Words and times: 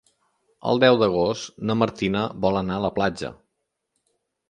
El 0.71 0.81
deu 0.83 0.97
d'agost 1.01 1.61
na 1.71 1.77
Martina 1.83 2.25
vol 2.47 2.61
anar 2.65 2.81
a 2.83 2.87
la 2.89 2.95
platja. 2.99 3.35